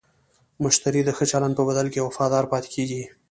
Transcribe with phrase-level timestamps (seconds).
[0.63, 3.03] مشتری د ښه چلند په بدل کې وفادار پاتې کېږي.